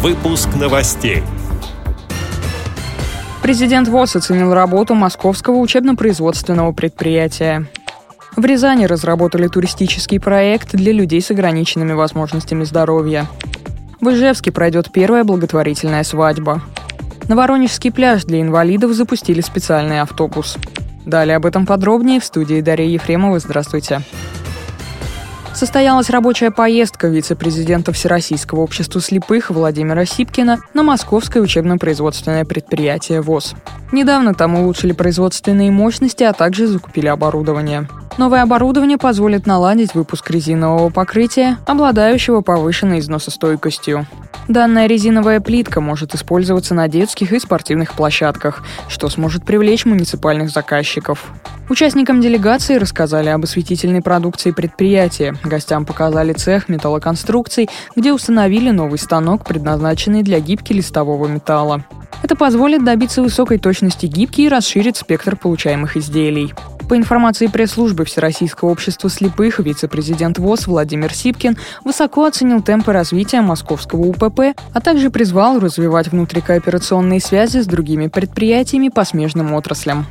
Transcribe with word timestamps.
Выпуск 0.00 0.50
новостей. 0.54 1.24
Президент 3.42 3.88
ВОЗ 3.88 4.14
оценил 4.14 4.54
работу 4.54 4.94
Московского 4.94 5.56
учебно-производственного 5.56 6.70
предприятия. 6.70 7.66
В 8.36 8.44
Рязани 8.44 8.84
разработали 8.84 9.48
туристический 9.48 10.20
проект 10.20 10.76
для 10.76 10.92
людей 10.92 11.20
с 11.20 11.32
ограниченными 11.32 11.94
возможностями 11.94 12.62
здоровья. 12.62 13.26
В 14.00 14.10
Ижевске 14.10 14.52
пройдет 14.52 14.92
первая 14.92 15.24
благотворительная 15.24 16.04
свадьба. 16.04 16.62
На 17.26 17.34
Воронежский 17.34 17.90
пляж 17.90 18.22
для 18.22 18.40
инвалидов 18.40 18.92
запустили 18.92 19.40
специальный 19.40 20.00
автобус. 20.00 20.58
Далее 21.06 21.34
об 21.34 21.44
этом 21.44 21.66
подробнее 21.66 22.20
в 22.20 22.24
студии 22.24 22.60
Дарья 22.60 22.86
Ефремова. 22.86 23.40
Здравствуйте. 23.40 24.02
Состоялась 25.54 26.10
рабочая 26.10 26.50
поездка 26.50 27.08
вице-президента 27.08 27.92
Всероссийского 27.92 28.60
общества 28.60 29.00
слепых 29.00 29.50
Владимира 29.50 30.04
Сипкина 30.04 30.58
на 30.72 30.82
московское 30.82 31.42
учебно-производственное 31.42 32.44
предприятие 32.44 33.20
ВОЗ. 33.20 33.54
Недавно 33.90 34.34
там 34.34 34.54
улучшили 34.54 34.92
производственные 34.92 35.70
мощности, 35.70 36.22
а 36.22 36.32
также 36.32 36.66
закупили 36.66 37.08
оборудование. 37.08 37.88
Новое 38.18 38.42
оборудование 38.42 38.98
позволит 38.98 39.46
наладить 39.46 39.94
выпуск 39.94 40.28
резинового 40.28 40.90
покрытия, 40.90 41.56
обладающего 41.66 42.40
повышенной 42.40 42.98
износостойкостью. 42.98 44.08
Данная 44.48 44.88
резиновая 44.88 45.38
плитка 45.38 45.80
может 45.80 46.16
использоваться 46.16 46.74
на 46.74 46.88
детских 46.88 47.32
и 47.32 47.38
спортивных 47.38 47.92
площадках, 47.92 48.64
что 48.88 49.08
сможет 49.08 49.44
привлечь 49.44 49.84
муниципальных 49.84 50.50
заказчиков. 50.50 51.26
Участникам 51.68 52.20
делегации 52.20 52.74
рассказали 52.74 53.28
об 53.28 53.44
осветительной 53.44 54.02
продукции 54.02 54.50
предприятия. 54.50 55.36
Гостям 55.44 55.84
показали 55.84 56.32
цех 56.32 56.68
металлоконструкций, 56.68 57.68
где 57.94 58.12
установили 58.12 58.70
новый 58.70 58.98
станок, 58.98 59.44
предназначенный 59.44 60.24
для 60.24 60.40
гибки 60.40 60.72
листового 60.72 61.28
металла. 61.28 61.84
Это 62.24 62.34
позволит 62.34 62.84
добиться 62.84 63.22
высокой 63.22 63.58
точности 63.58 64.06
гибки 64.06 64.40
и 64.40 64.48
расширит 64.48 64.96
спектр 64.96 65.36
получаемых 65.36 65.96
изделий. 65.96 66.52
По 66.88 66.96
информации 66.96 67.48
пресс-службы 67.48 68.06
Всероссийского 68.06 68.70
общества 68.70 69.10
слепых, 69.10 69.58
вице-президент 69.58 70.38
ВОЗ 70.38 70.68
Владимир 70.68 71.12
Сипкин 71.12 71.58
высоко 71.84 72.24
оценил 72.24 72.62
темпы 72.62 72.92
развития 72.94 73.42
московского 73.42 74.06
УПП, 74.06 74.58
а 74.72 74.80
также 74.80 75.10
призвал 75.10 75.60
развивать 75.60 76.08
внутрикооперационные 76.08 77.20
связи 77.20 77.58
с 77.58 77.66
другими 77.66 78.06
предприятиями 78.06 78.88
по 78.88 79.04
смежным 79.04 79.52
отраслям. 79.52 80.06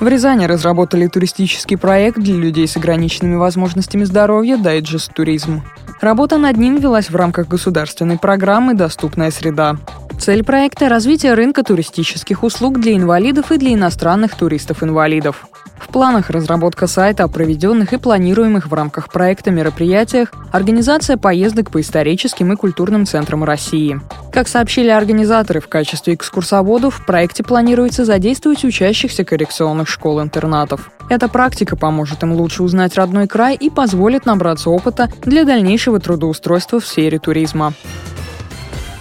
В 0.00 0.08
Рязани 0.08 0.46
разработали 0.46 1.08
туристический 1.08 1.76
проект 1.76 2.18
для 2.18 2.34
людей 2.34 2.66
с 2.66 2.76
ограниченными 2.76 3.36
возможностями 3.36 4.04
здоровья 4.04 4.56
«Дайджест 4.56 5.12
Туризм». 5.12 5.62
Работа 6.00 6.38
над 6.38 6.56
ним 6.56 6.76
велась 6.76 7.10
в 7.10 7.16
рамках 7.16 7.48
государственной 7.48 8.18
программы 8.18 8.74
«Доступная 8.74 9.30
среда». 9.30 9.76
Цель 10.18 10.42
проекта– 10.42 10.88
развитие 10.90 11.34
рынка 11.34 11.62
туристических 11.62 12.42
услуг 12.42 12.80
для 12.80 12.96
инвалидов 12.96 13.52
и 13.52 13.56
для 13.56 13.74
иностранных 13.74 14.34
туристов-инвалидов. 14.34 15.46
В 15.78 15.88
планах 15.88 16.28
разработка 16.28 16.88
сайта 16.88 17.24
о 17.24 17.28
проведенных 17.28 17.92
и 17.92 17.98
планируемых 17.98 18.66
в 18.66 18.74
рамках 18.74 19.10
проекта 19.10 19.52
мероприятиях, 19.52 20.32
организация 20.52 21.16
поездок 21.16 21.70
по 21.70 21.80
историческим 21.80 22.52
и 22.52 22.56
культурным 22.56 23.06
центрам 23.06 23.44
России. 23.44 24.00
Как 24.32 24.48
сообщили 24.48 24.88
организаторы, 24.88 25.60
в 25.60 25.68
качестве 25.68 26.14
экскурсоводов 26.14 26.96
в 26.96 27.06
проекте 27.06 27.44
планируется 27.44 28.04
задействовать 28.04 28.64
учащихся 28.64 29.24
коррекционных 29.24 29.88
школ-интернатов. 29.88 30.90
Эта 31.08 31.28
практика 31.28 31.76
поможет 31.76 32.24
им 32.24 32.32
лучше 32.32 32.64
узнать 32.64 32.96
родной 32.96 33.28
край 33.28 33.54
и 33.54 33.70
позволит 33.70 34.26
набраться 34.26 34.68
опыта 34.68 35.08
для 35.24 35.44
дальнейшего 35.44 36.00
трудоустройства 36.00 36.80
в 36.80 36.86
сфере 36.86 37.18
туризма. 37.18 37.72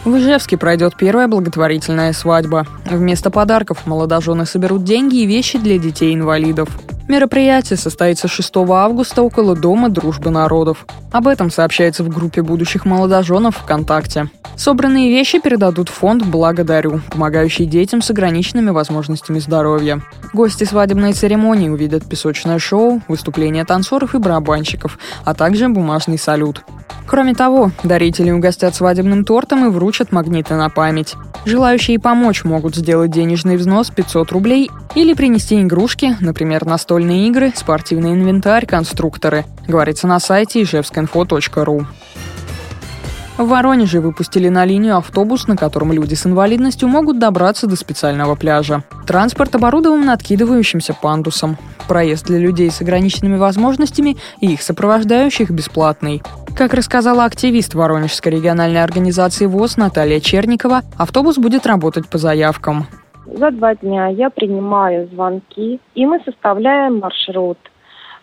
В 0.05 0.15
Ижевске 0.17 0.57
пройдет 0.57 0.95
первая 0.97 1.27
благотворительная 1.27 2.13
свадьба. 2.13 2.65
Вместо 2.85 3.29
подарков 3.29 3.85
молодожены 3.85 4.45
соберут 4.45 4.83
деньги 4.83 5.17
и 5.17 5.25
вещи 5.25 5.57
для 5.57 5.77
детей-инвалидов. 5.77 6.69
Мероприятие 7.07 7.77
состоится 7.77 8.27
6 8.27 8.51
августа 8.69 9.21
около 9.21 9.55
Дома 9.55 9.87
дружбы 9.87 10.29
народов. 10.29 10.85
Об 11.11 11.27
этом 11.27 11.49
сообщается 11.49 12.03
в 12.03 12.09
группе 12.09 12.41
будущих 12.41 12.83
молодоженов 12.83 13.55
ВКонтакте. 13.57 14.29
Собранные 14.57 15.09
вещи 15.09 15.39
передадут 15.39 15.87
фонд 15.87 16.25
«Благодарю», 16.25 16.99
помогающий 17.09 17.65
детям 17.65 18.01
с 18.01 18.09
ограниченными 18.09 18.71
возможностями 18.71 19.39
здоровья. 19.39 20.01
Гости 20.33 20.65
свадебной 20.65 21.13
церемонии 21.13 21.69
увидят 21.69 22.03
песочное 22.09 22.59
шоу, 22.59 23.01
выступления 23.07 23.63
танцоров 23.63 24.13
и 24.13 24.17
барабанщиков, 24.17 24.99
а 25.23 25.33
также 25.33 25.69
бумажный 25.69 26.17
салют. 26.17 26.65
Кроме 27.07 27.33
того, 27.33 27.71
дарители 27.83 28.31
угостят 28.31 28.75
свадебным 28.75 29.23
тортом 29.23 29.65
и 29.65 29.69
вручат 29.69 30.11
магниты 30.11 30.55
на 30.55 30.69
память. 30.69 31.15
Желающие 31.45 31.99
помочь 31.99 32.43
могут 32.43 32.75
сделать 32.75 33.11
денежный 33.11 33.55
взнос 33.55 33.89
500 33.91 34.33
рублей 34.33 34.69
или 34.93 35.13
принести 35.13 35.61
игрушки, 35.61 36.17
например, 36.19 36.65
настольные 36.97 37.27
игры, 37.27 37.53
спортивный 37.55 38.13
инвентарь, 38.13 38.65
конструкторы, 38.65 39.45
говорится 39.67 40.07
на 40.07 40.19
сайте 40.19 40.63
ижевскинфо.ру. 40.63 41.85
В 43.37 43.47
Воронеже 43.47 44.01
выпустили 44.01 44.49
на 44.49 44.65
линию 44.65 44.97
автобус, 44.97 45.45
на 45.45 45.55
котором 45.55 45.91
люди 45.93 46.15
с 46.15 46.25
инвалидностью 46.25 46.89
могут 46.89 47.19
добраться 47.19 47.67
до 47.67 47.75
специального 47.75 48.33
пляжа. 48.33 48.83
Транспорт 49.05 49.53
оборудован 49.53 50.09
откидывающимся 50.09 50.95
пандусом. 50.95 51.55
Проезд 51.87 52.25
для 52.25 52.39
людей 52.39 52.71
с 52.71 52.81
ограниченными 52.81 53.37
возможностями 53.37 54.17
и 54.41 54.53
их 54.53 54.63
сопровождающих 54.63 55.51
бесплатный. 55.51 56.23
Как 56.55 56.73
рассказала 56.73 57.25
активист 57.25 57.75
Воронежской 57.75 58.31
региональной 58.31 58.83
организации 58.83 59.45
ВОЗ 59.45 59.77
Наталья 59.77 60.19
Черникова, 60.19 60.81
автобус 60.97 61.37
будет 61.37 61.67
работать 61.67 62.07
по 62.07 62.17
заявкам. 62.17 62.87
За 63.33 63.51
два 63.51 63.75
дня 63.75 64.07
я 64.07 64.29
принимаю 64.29 65.07
звонки, 65.07 65.81
и 65.95 66.05
мы 66.05 66.21
составляем 66.21 66.99
маршрут. 66.99 67.57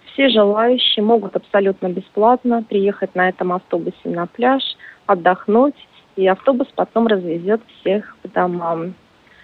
Все 0.06 0.30
желающие 0.30 1.04
могут 1.04 1.36
абсолютно 1.36 1.88
бесплатно 1.88 2.62
приехать 2.62 3.14
на 3.14 3.28
этом 3.28 3.52
автобусе 3.52 3.96
на 4.04 4.26
пляж, 4.26 4.62
отдохнуть, 5.04 5.74
и 6.16 6.26
автобус 6.26 6.68
потом 6.74 7.06
развезет 7.06 7.60
всех 7.80 8.16
по 8.22 8.28
домам. 8.28 8.94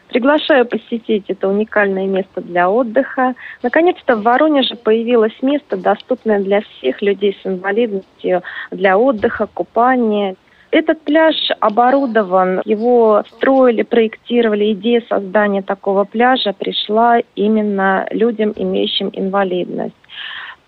Приглашаю 0.09 0.65
посетить 0.65 1.27
это 1.29 1.47
уникальное 1.47 2.07
место 2.07 2.41
для 2.41 2.71
отдыха. 2.71 3.35
Наконец-то 3.63 4.17
в 4.17 4.23
Воронеже 4.23 4.77
появилось 4.77 5.37
место, 5.43 5.77
доступное 5.77 6.41
для 6.41 6.63
всех 6.63 7.03
людей 7.03 7.37
с 7.43 7.47
инвалидностью, 7.47 8.43
для 8.71 8.97
отдыха, 8.97 9.47
купания. 9.47 10.37
Этот 10.71 11.01
пляж 11.03 11.35
оборудован, 11.59 12.63
его 12.65 13.25
строили, 13.29 13.83
проектировали. 13.83 14.73
Идея 14.73 15.03
создания 15.09 15.63
такого 15.63 16.05
пляжа 16.05 16.53
пришла 16.53 17.19
именно 17.35 18.07
людям, 18.11 18.53
имеющим 18.55 19.11
инвалидность. 19.13 19.95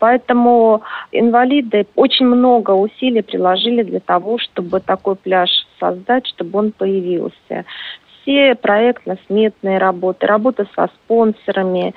Поэтому 0.00 0.82
инвалиды 1.12 1.86
очень 1.94 2.26
много 2.26 2.72
усилий 2.72 3.22
приложили 3.22 3.84
для 3.84 4.00
того, 4.00 4.38
чтобы 4.38 4.80
такой 4.80 5.14
пляж 5.14 5.48
создать, 5.78 6.26
чтобы 6.26 6.58
он 6.58 6.72
появился 6.72 7.64
все 8.22 8.56
проектно-сметные 8.56 9.78
работы, 9.78 10.26
работа 10.26 10.66
со 10.74 10.88
спонсорами, 10.88 11.94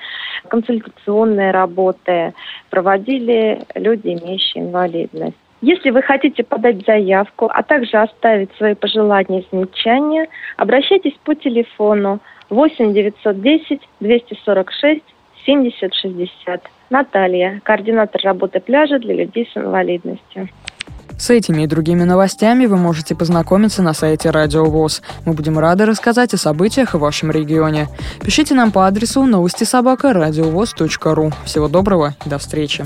консультационные 0.48 1.50
работы 1.50 2.32
проводили 2.70 3.62
люди, 3.74 4.08
имеющие 4.08 4.62
инвалидность. 4.62 5.36
Если 5.66 5.90
вы 5.90 6.00
хотите 6.00 6.44
подать 6.44 6.86
заявку, 6.86 7.50
а 7.52 7.60
также 7.64 7.96
оставить 7.96 8.50
свои 8.56 8.76
пожелания 8.76 9.40
и 9.40 9.46
замечания, 9.50 10.28
обращайтесь 10.56 11.14
по 11.24 11.34
телефону 11.34 12.20
8 12.50 12.94
910 12.94 13.80
246 13.98 15.02
70 15.44 15.92
60. 15.92 16.62
Наталья, 16.88 17.60
координатор 17.64 18.20
работы 18.22 18.60
пляжа 18.60 19.00
для 19.00 19.14
людей 19.14 19.50
с 19.52 19.56
инвалидностью. 19.56 20.48
С 21.18 21.30
этими 21.30 21.62
и 21.62 21.66
другими 21.66 22.04
новостями 22.04 22.66
вы 22.66 22.76
можете 22.76 23.16
познакомиться 23.16 23.82
на 23.82 23.92
сайте 23.92 24.30
Радио 24.30 24.66
ВОЗ. 24.66 25.02
Мы 25.24 25.32
будем 25.32 25.58
рады 25.58 25.84
рассказать 25.84 26.32
о 26.32 26.36
событиях 26.36 26.94
в 26.94 27.00
вашем 27.00 27.32
регионе. 27.32 27.88
Пишите 28.24 28.54
нам 28.54 28.70
по 28.70 28.86
адресу 28.86 29.24
новости 29.24 29.64
собака 29.64 30.12
ру. 30.12 31.32
Всего 31.44 31.66
доброго 31.66 32.14
до 32.24 32.38
встречи. 32.38 32.84